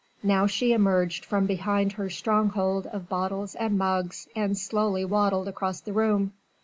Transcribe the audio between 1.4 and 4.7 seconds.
behind her stronghold of bottles and mugs and